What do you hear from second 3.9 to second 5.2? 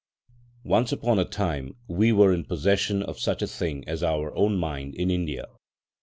our own mind in